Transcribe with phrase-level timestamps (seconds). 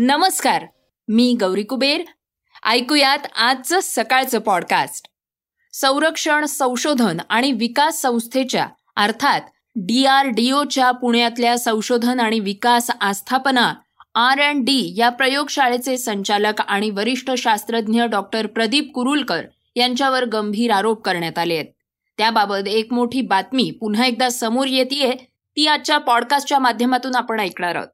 [0.00, 0.64] नमस्कार
[1.08, 2.00] मी गौरी कुबेर.
[2.66, 5.08] ऐकूयात आजचं सकाळचं पॉडकास्ट
[5.72, 9.40] संरक्षण संशोधन आणि विकास संस्थेच्या अर्थात
[9.76, 13.74] डी आर डी ओच्या पुण्यातल्या संशोधन आणि विकास आस्थापना
[14.14, 19.44] आर अँड डी या प्रयोगशाळेचे संचालक आणि वरिष्ठ शास्त्रज्ञ डॉक्टर प्रदीप कुरुलकर
[19.76, 21.66] यांच्यावर गंभीर आरोप करण्यात आले आहेत.
[22.18, 27.88] त्याबाबत एक मोठी बातमी पुन्हा एकदा समोर येते ती आजच्या पॉडकास्टच्या माध्यमातून आपण ऐकणार आहोत.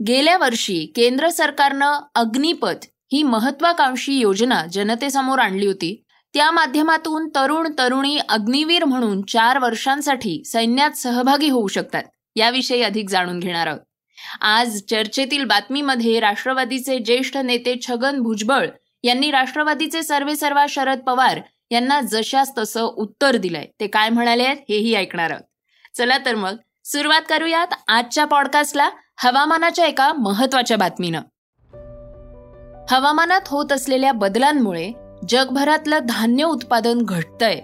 [0.00, 6.02] गेल्या वर्षी केंद्र सरकारनं अग्निपथ ही महत्वाकांक्षी योजना जनतेसमोर आणली होती.
[6.34, 12.02] त्या माध्यमातून तरुण तरुणी अग्निवीर म्हणून चार वर्षांसाठी सैन्यात सहभागी होऊ शकतात
[12.36, 13.80] याविषयी अधिक जाणून घेणार आहोत.
[14.40, 18.68] आज चर्चेतील बातमीमध्ये राष्ट्रवादीचे ज्येष्ठ नेते छगन भुजबळ
[19.02, 21.40] यांनी राष्ट्रवादीचे सर्वेसर्वा शरद पवार
[21.70, 23.66] यांना जशास तसं उत्तर दिलंय.
[23.80, 25.44] ते काय म्हणाले आहेत हेही ऐकणार आहोत.
[25.96, 31.20] चला तर मग सुरुवात करूयात आजच्या पॉडकास्टला हवामानाच्या एका महत्त्वाच्या बातमीनं.
[32.90, 34.92] हवामानात होत असलेल्या बदलांमुळे
[35.28, 37.60] जगभरातलं धान्य उत्पादन घटतंय.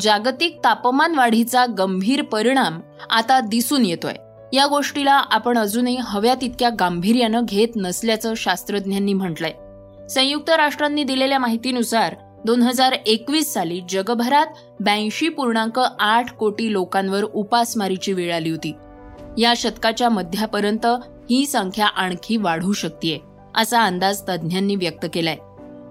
[0.00, 4.14] जागतिक तापमान वाढीचा गंभीर परिणाम आता दिसून येतोय.
[4.52, 9.52] या गोष्टीला आपण अजूनही हव्या तितक्या गांभीर्यानं घेत नसल्याचं शास्त्रज्ञांनी म्हटलंय.
[10.08, 12.14] संयुक्त राष्ट्रांनी दिलेल्या माहितीनुसार
[12.46, 14.46] दोन हजार एकवीस साली जगभरात
[14.80, 18.72] ब्याऐंशी पूर्णांक आठ कोटी लोकांवर उपासमारीची वेळ आली होती.
[19.38, 20.86] या शतकाच्या मध्यापर्यंत
[21.30, 23.22] ही संख्या आणखी वाढू शकते
[23.54, 25.36] असा अंदाज तज्ज्ञांनी व्यक्त केलाय.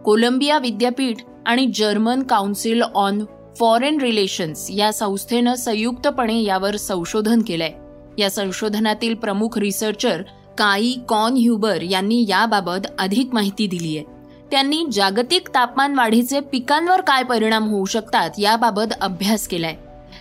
[0.06, 3.26] कोलंबिया विद्यापीठ आणि German council on
[3.60, 7.72] foreign relations या संस्थेनं संयुक्तपणे यावर संशोधन केलंय.
[8.17, 10.22] या संशोधनातील प्रमुख रिसर्चर
[10.58, 14.06] काई कॉन ह्युबर यांनी याबाबत अधिक माहिती दिली आहे
[14.52, 19.76] त्यांनी जागतिक तापमान वाढीचे पिकांवर काय परिणाम होऊ शकतात याबाबत अभ्यास केलाय.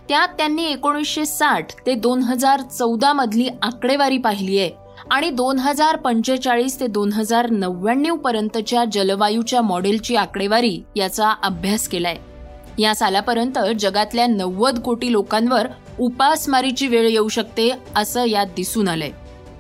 [0.09, 4.70] त्यात त्यांनी एकोणीसशे साठ ते दोन हजार चौदा मधली आकडेवारी पाहिली आहे.
[5.11, 12.16] आणि दोन हजार पंचेचाळीस ते दोन हजार नव्याण्णव पर्यंतच्या जलवायूच्या मॉडेलची आकडेवारी याचा अभ्यास केलाय.
[12.78, 15.66] या सालापर्यंत जगातल्या नव्वद कोटी लोकांवर
[15.99, 19.10] उपासमारीची वेळ येऊ शकते असं यात दिसून आलंय.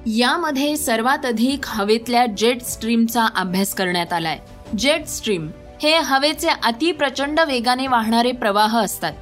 [0.06, 4.38] यामध्ये सर्वात अधिक हवेतल्या जेट स्ट्रीमचा अभ्यास करण्यात आलाय.
[4.78, 5.50] जेट स्ट्रीम
[5.82, 9.12] हे हवेचे अतिप्रचंड वेगाने वाहणारे प्रवाह असतात.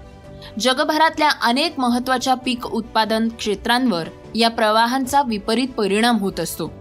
[0.61, 6.73] जगभरातल्या अनेक महत्त्वाच्या पीक उत्पादन क्षेत्रांवर या प्रवाहांचा विपरीत परिणाम होत असतो.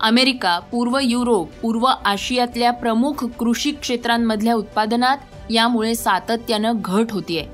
[0.00, 5.16] अमेरिका पूर्व युरोप पूर्व आशियातल्या प्रमुख कृषी क्षेत्रांमधल्या उत्पादनात
[5.50, 7.46] यामुळे सातत्यानं घट होतीये.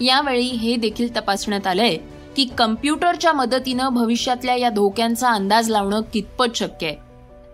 [0.00, 1.96] यावेळी हे देखील तपासण्यात आलंय
[2.36, 6.96] की कम्प्युटरच्या मदतीनं भविष्यातल्या या धोक्यांचा अंदाज लावणं कितपत शक्य आहे.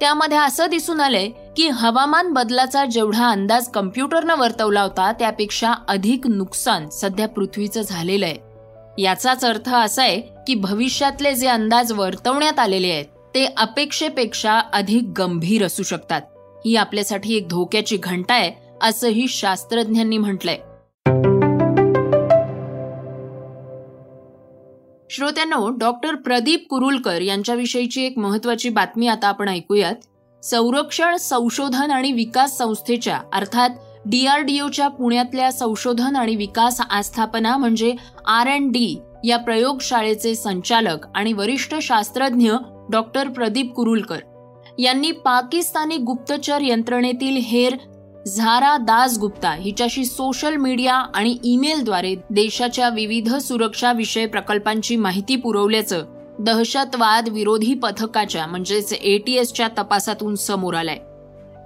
[0.00, 6.88] त्यामध्ये असं दिसून आलंय की हवामान बदलाचा जेवढा अंदाज कम्प्युटरनं वर्तवला होता त्यापेक्षा अधिक नुकसान
[6.88, 9.02] सध्या पृथ्वीचं झालेलं आहे.
[9.02, 13.04] याचाच अर्थ असा आहे की भविष्यातले जे अंदाज वर्तवण्यात आलेले आहेत
[13.34, 16.20] ते अपेक्षेपेक्षा अधिक गंभीर असू शकतात.
[16.66, 18.52] ही आपल्यासाठी एक धोक्याची घंटा आहे
[18.82, 20.56] असंही शास्त्रज्ञांनी म्हटलंय.
[25.10, 29.94] श्रोत्यांनो डॉक्टर प्रदीप कुरुलकर यांच्याविषयीची एक महत्वाची बातमी आता आपण ऐकूयात.
[30.42, 33.70] संरक्षण संशोधन आणि विकास संस्थेच्या अर्थात
[34.06, 37.94] डीआरडीओच्या पुण्यातल्या संशोधन आणि विकास आस्थापना म्हणजे
[38.26, 42.52] आर एन डी या प्रयोगशाळेचे संचालक आणि वरिष्ठ शास्त्रज्ञ
[42.90, 44.18] डॉक्टर प्रदीप कुरुलकर.
[44.78, 47.76] यांनी पाकिस्तानी गुप्तचर यंत्रणेतील हेर
[48.26, 56.04] झारा दास गुप्ता हिच्याशी सोशल मीडिया आणि ईमेलद्वारे देशाच्या विविध सुरक्षा विषय प्रकल्पांची माहिती पुरवल्याचं
[56.38, 60.98] दहशतवाद विरोधी पथकाच्या म्हणजेच एटीएसच्या तपासातून समोर आलाय.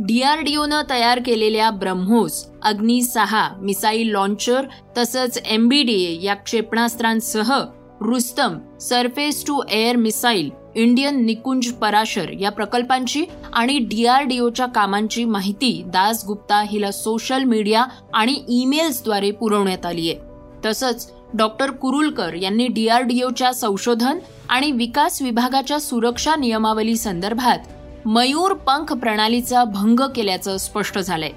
[0.01, 4.67] डीआरडीओनं तयार केलेल्या ब्रह्मोस अग्नी सहा मिसाईल लॉन्चर
[4.99, 7.53] तसंच एमबीडीए या क्षेपणास्त्रांसह
[8.01, 16.25] Rustom surface to air missile Indian Nikunj Parashar या प्रकल्पांची आणि डीआरडीओच्या कामांची माहिती दास
[16.27, 17.85] गुप्ता हिला सोशल मीडिया
[18.15, 20.31] आणि ईमेल्सद्वारे पुरवण्यात आली आहे
[20.65, 24.19] तसंच डॉक्टर कुरुलकर यांनी डीआरडीओच्या संशोधन
[24.49, 27.59] आणि विकास विभागाच्या सुरक्षा नियमावली संदर्भात
[28.07, 31.31] मयूर पंख प्रणालीचा भंग केल्याचं स्पष्ट झालंय.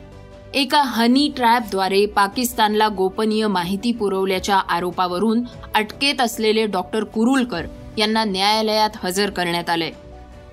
[0.54, 5.42] एका हनी ट्रॅपद्वारे पाकिस्तानला गोपनीय माहिती पुरवल्याच्या आरोपावरून
[5.76, 7.66] अटकेत असलेले डॉक्टर कुरुलकर
[7.98, 9.92] यांना न्यायालयात हजर करण्यात आले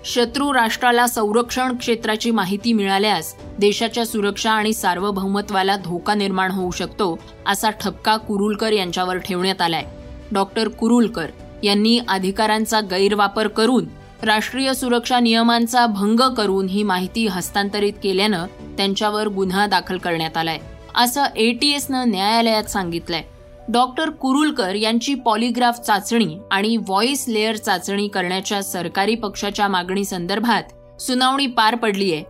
[0.05, 7.71] शत्रू राष्ट्राला संरक्षण क्षेत्राची माहिती मिळाल्यास देशाच्या सुरक्षा आणि सार्वभौमत्वाला धोका निर्माण होऊ शकतो असा
[7.71, 9.85] ठपका कुरुलकर यांच्यावर ठेवण्यात आलाय.
[10.33, 11.31] डॉक्टर कुरुलकर
[11.63, 13.85] यांनी अधिकारांचा गैरवापर करून
[14.23, 18.47] राष्ट्रीय सुरक्षा नियमांचा भंग करून ही माहिती हस्तांतरित केल्यानं
[18.77, 20.59] त्यांच्यावर गुन्हा दाखल करण्यात आलाय
[20.95, 23.23] असं एटीएसनं न्यायालयात सांगितलंय.
[23.69, 31.47] डॉक्टर कुरुलकर यांची पॉलिग्राफ चाचणी आणि व्हॉइस लेअर चाचणी करण्याच्या सरकारी पक्षाच्या मागणी संदर्भात सुनावणी
[31.47, 32.23] पार पडलीय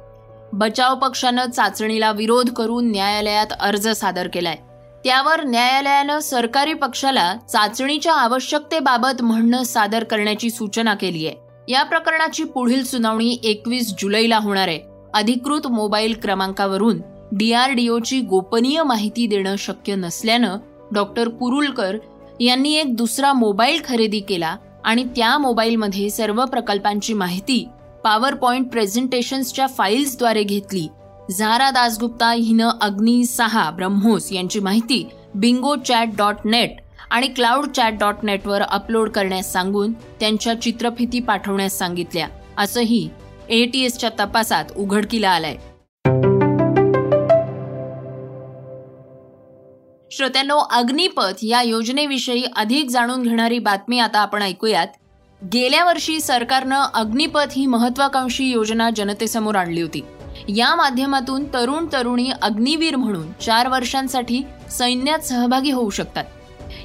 [0.52, 4.56] बचाव पक्षानं चाचणीला विरोध करून न्यायालयात अर्ज सादर केलाय.
[5.04, 11.36] त्यावर न्यायालयानं सरकारी पक्षाला चाचणीच्या आवश्यकतेबाबत म्हणणं सादर करण्याची सूचना केली आहे.
[11.68, 14.80] या प्रकरणाची पुढील सुनावणी एकवीस जुलैला होणार आहे.
[15.14, 17.00] अधिकृत मोबाईल क्रमांकावरून
[17.32, 20.56] डीआरडीओची गोपनीय माहिती देणं शक्य नसल्यानं
[20.92, 21.96] डॉक्टर कुरुलकर
[22.40, 27.64] यांनी एक दुसरा मोबाईल खरेदी केला आणि त्या मोबाईलमध्ये सर्व प्रकल्पांची माहिती
[28.04, 30.86] पॉवर पॉइंट प्रेझेंटेशन्सच्या फाईल्सद्वारे घेतली.
[31.30, 35.04] झारा दासगुप्ता हिनं अग्नी सहा ब्रह्मोस यांची माहिती
[35.34, 36.76] बिंगो चॅट डॉट नेट
[37.10, 42.26] आणि क्लाउड चॅट डॉट नेटवर अपलोड करण्यास सांगून त्यांच्या चित्रफिती पाठवण्यास सांगितल्या.
[42.58, 43.08] असंही
[43.48, 45.56] एटीएसच्या तपासात उघडकीला आलंय.
[50.12, 54.86] श्रोत्यांनो अग्निपथ या योजनेविषयी अधिक जाणून घेणारी बातमी आता आपण ऐकूयात.
[55.52, 60.00] गेल्या वर्षी सरकारनं अग्निपथ ही महत्वाकांक्षी योजना जनतेसमोर आणली होती.
[60.48, 66.24] या माध्यमातून तरुण तरुणी अग्निवीर म्हणून चार वर्षांसाठी सैन्यात सहभागी होऊ शकतात.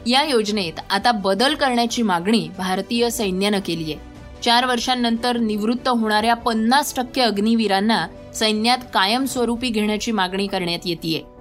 [0.07, 6.95] या योजनेत आता बदल करण्याची मागणी भारतीय सैन्यानं केली आहे चार वर्षांनंतर निवृत्त होणाऱ्या पन्नास
[6.95, 11.37] टक्के अग्निवीरांना सैन्यात कायमस्वरूपी घेण्याची मागणी करण्यात येते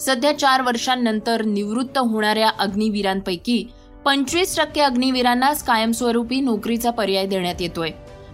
[0.00, 3.66] सध्या चार वर्षांनंतर निवृत्त होणाऱ्या अग्निवीरांपैकी
[4.04, 7.90] पंचवीस टक्के अग्निवीरांनाच कायमस्वरूपी नोकरीचा पर्याय देण्यात येतोय.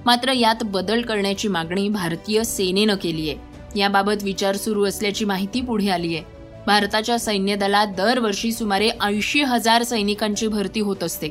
[0.07, 3.39] मात्र यात बदल करण्याची मागणी भारतीय सेनेनं केली आहे.
[3.79, 6.25] याबाबत विचार सुरू असल्याची माहिती पुढे आली आहे.
[6.67, 11.29] भारताच्या सैन्य दलात दरवर्षी सुमारे ऐंशी हजार सैनिकांची भरती होत असते.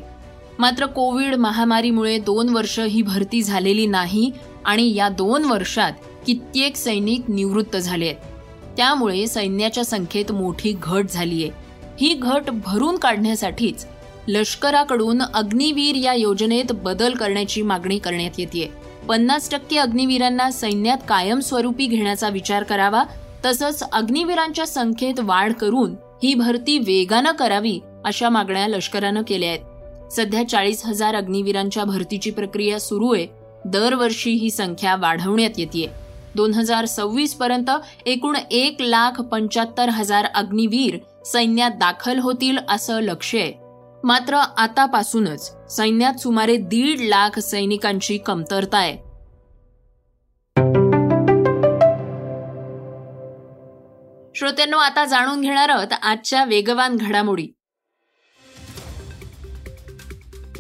[0.60, 4.32] मात्र कोविड महामारीमुळे दोन वर्ष ही भरती झालेली नाही
[4.66, 5.92] आणि या दोन वर्षात
[6.28, 8.31] कित्येक सैनिक निवृत्त झाले आहेत.
[8.78, 11.50] त्यामुळे सैन्याच्या संख्येत मोठी घट झालीय.
[12.02, 13.86] ही घट भरून काढण्यासाठीच
[14.28, 18.72] लष्कराकडून अग्निवीर या योजनेत बदल करण्याची मागणी करण्यात येते
[19.10, 23.04] पन्नास टक्के अग्निवीरांना सैन्यात कायमस्वरूपी घेण्याचा विचार करावा
[23.46, 30.12] तसंच अग्निवीरांच्या संख्येत वाढ करून ही भरती वेगानं करावी अशा मागण्या लष्करानं केल्या आहेत.
[30.12, 33.28] सध्या चाळीस हजार अग्निवीरांच्या भरतीची प्रक्रिया सुरू आहे.
[33.66, 35.86] दरवर्षी ही संख्या वाढवण्यात येते
[36.36, 37.70] दोन हजार सव्वीस पर्यंत
[38.06, 43.54] एकूण एक लाख पंच्याहत्तर हजार अग्निवीर सैन्यात दाखल होतील असं लक्ष आहे.
[44.04, 48.98] मात्र आतापासूनच सैन्यात सुमारे दीड लाख सैनिकांची कमतरता आहे.
[54.36, 57.48] श्रोत्यांनो आता जाणून घेणार आहोत आजच्या वेगवान घडामोडी.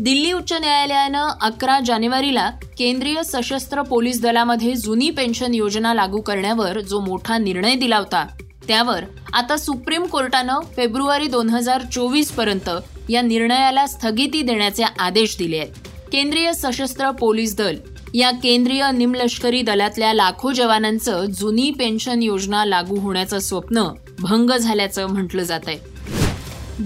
[0.03, 6.99] दिल्ली उच्च न्यायालयानं अकरा जानेवारीला केंद्रीय सशस्त्र पोलीस दलामध्ये जुनी पेन्शन योजना लागू करण्यावर जो
[6.99, 8.25] मोठा निर्णय दिला होता
[8.67, 9.03] त्यावर
[9.33, 12.69] आता सुप्रीम कोर्टानं फेब्रुवारी दोन हजार चोवीसपर्यंत
[13.09, 15.71] या निर्णयाला स्थगिती देण्याचे आदेश दिले आहेत.
[16.11, 17.75] केंद्रीय सशस्त्र पोलीस दल
[18.13, 23.83] या केंद्रीय निमलष्करी दलातल्या लाखो जवानांचं जुनी पेन्शन योजना लागू होण्याचं स्वप्न
[24.19, 25.90] भंग झाल्याचं म्हटलं जात आहे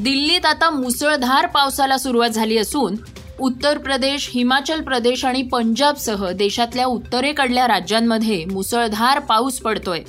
[0.04, 2.96] दिल्लीत आता मुसळधार पावसाला सुरुवात झाली असून
[3.40, 10.00] उत्तर प्रदेश हिमाचल प्रदेश आणि पंजाबसह देशातल्या उत्तरेकडल्या राज्यांमध्ये मुसळधार पाऊस पडतोय.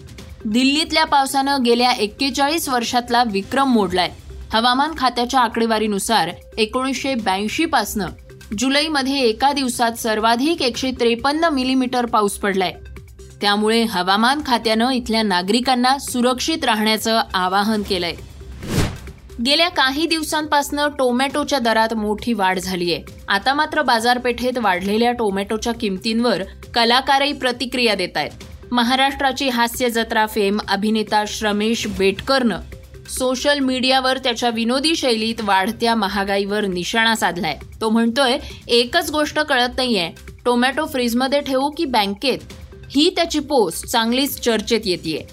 [0.44, 4.10] दिल्लीतल्या पावसानं गेल्या एक्केचाळीस वर्षातला विक्रम मोडलाय.
[4.52, 8.06] हवामान खात्याच्या आकडेवारीनुसार एकोणीसशे ब्याऐंशी पासनं
[8.58, 12.72] जुलैमध्ये एका दिवसात सर्वाधिक एकशे त्रेपन्न मिलीमीटर पाऊस पडलाय.
[13.40, 18.14] त्यामुळे हवामान खात्यानं इथल्या नागरिकांना सुरक्षित राहण्याचं आवाहन केलंय.
[19.44, 26.42] गेल्या काही दिवसांपासून टोमॅटोच्या दरात मोठी वाढ झाली आहे आता मात्र बाजारपेठेत वाढलेल्या टोमॅटोच्या किमतींवर
[26.74, 32.60] कलाकारही प्रतिक्रिया देत आहेत महाराष्ट्राची हास्य जत्रा फेम अभिनेता श्रमेश बेटकरनं
[33.08, 37.58] सोशल मीडियावर त्याच्या विनोदी शैलीत वाढत्या महागाईवर निशाणा साधलाय.
[37.80, 38.38] तो म्हणतोय
[38.68, 40.10] एकच गोष्ट कळत नाहीये.
[40.44, 42.38] टोमॅटो फ्रीजमध्ये ठेवू की बँकेत?
[42.90, 45.26] ही त्याची पोस्ट चांगलीच चर्चेत येते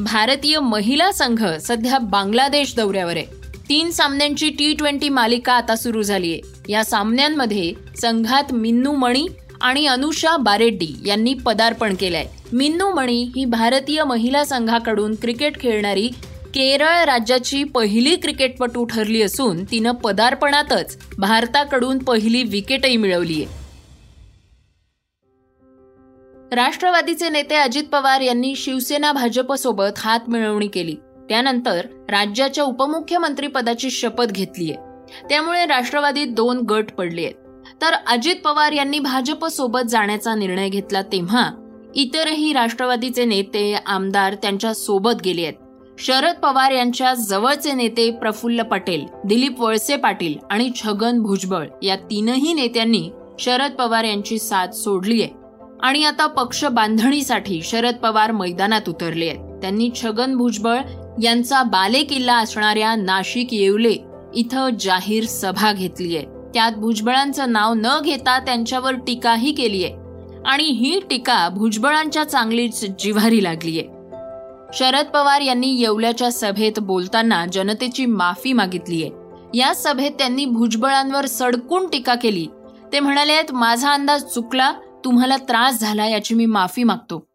[0.00, 3.24] भारतीय महिला संघ सध्या बांगलादेश दौऱ्यावर आहे.
[3.68, 9.26] तीन सामन्यांची टी ट्वेंटी मालिका आता सुरू झाली आहे या सामन्यांमध्ये संघात मिन्नू मणी
[9.60, 12.26] आणि अनुषा बारेड्डी यांनी पदार्पण केलंय.
[12.52, 16.08] मिन्नू मणी ही भारतीय महिला संघाकडून क्रिकेट खेळणारी
[16.54, 23.59] केरळ राज्याची पहिली क्रिकेटपटू ठरली असून तिनं पदार्पणातच भारताकडून पहिली विकेटही मिळवली आहे
[26.52, 30.94] राष्ट्रवादीचे नेते अजित पवार यांनी शिवसेना भाजपसोबत हात मिळवणी केली.
[31.28, 34.74] त्यानंतर राज्याच्या उपमुख्यमंत्री पदाची शपथ घेतलीय.
[35.28, 41.50] त्यामुळे राष्ट्रवादीत दोन गट पडले आहेत तर अजित पवार यांनी भाजपसोबत जाण्याचा निर्णय घेतला तेव्हा
[41.94, 49.60] इतरही राष्ट्रवादीचे नेते आमदार त्यांच्यासोबत गेले आहेत शरद पवार यांच्या जवळचे नेते प्रफुल्ल पटेल दिलीप
[49.60, 55.39] वळसे पाटील आणि छगन भुजबळ या तीनही नेत्यांनी शरद पवार यांची साथ सोडली आहे
[55.82, 59.60] आणि आता पक्ष बांधणीसाठी शरद पवार मैदानात उतरले आहेत.
[59.60, 60.78] त्यांनी छगन भुजबळ
[61.22, 63.96] यांचा बालेकिल्ला असणाऱ्या नाशिक येवले
[64.34, 66.26] इथं जाहीर सभा घेतली आहे.
[66.54, 69.94] त्यात भुजबळांचं नाव न घेता त्यांच्यावर टीकाही केली आहे.
[70.46, 73.88] आणि ही टीका भुजबळांच्या चांगलीच जिव्हारी लागली आहे.
[74.74, 79.10] शरद पवार यांनी येवल्याच्या सभेत बोलताना जनतेची माफी मागितली आहे.
[79.58, 82.46] या सभेत त्यांनी भुजबळांवर सडकून टीका केली.
[82.92, 84.72] ते म्हणाले आहेत माझा अंदाज चुकला.
[85.04, 87.30] तुम्हाला त्रास झाला याची मी माफी मागतो.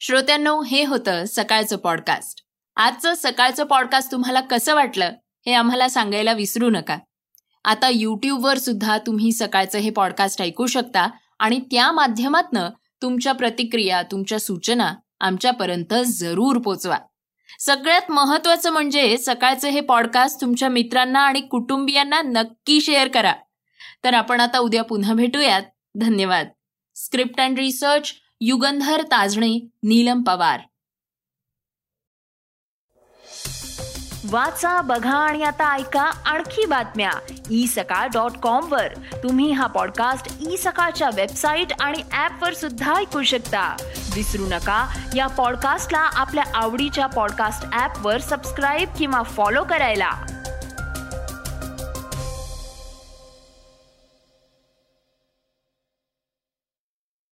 [0.00, 2.40] श्रोत्यांनो हे होतं सकाळचं पॉडकास्ट
[2.76, 5.12] आजचं सकाळचं पॉडकास्ट तुम्हाला कसं वाटलं
[5.46, 6.98] हे आम्हाला सांगायला विसरू नका.
[7.64, 12.70] आता यूट्यूबवर सुद्धा तुम्ही सकाळचं हे पॉडकास्ट ऐकू शकता आणि त्या माध्यमातनं
[13.02, 16.98] तुमच्या प्रतिक्रिया तुमच्या सूचना आमच्यापर्यंत जरूर पोचवा.
[17.58, 23.32] सगळ्यात महत्वाचं म्हणजे सकाळचं हे पॉडकास्ट तुमच्या मित्रांना आणि कुटुंबियांना नक्की शेअर करा.
[24.04, 25.62] तर आपण आता उद्या पुन्हा भेटूयात.
[25.94, 26.48] धन्यवाद.
[26.94, 30.60] Script and research Yugandhar Tajane Neelam Pawar.
[34.30, 37.10] वाचा बघा आणि आता ऐका आणखी बातम्या.
[37.50, 38.94] ई सकाळ डॉट कॉम वर.
[38.94, 43.76] तुम्ही हा पॉडकास्ट ई सकाळच्या वेबसाईट आणि ऍप वर सुद्धा ऐकू शकता.
[44.14, 50.10] विसरू नका या पॉडकास्टला आपल्या आवडीच्या पॉडकास्ट ऍप वर सबस्क्राईब किंवा फॉलो करायला.